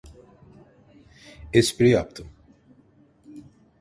Espri 1.53 1.89
yaptım. 1.91 2.29